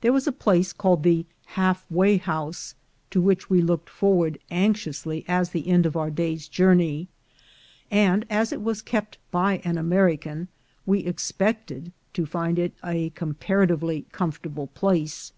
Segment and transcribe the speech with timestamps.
[0.00, 2.74] There was a place called the "Half way House,"
[3.12, 7.06] to which we looked forward anxiously as the end of our day's journey;
[7.88, 10.48] and as it was kept by an American,
[10.84, 15.32] we expected to find it a comparatively comfortable place.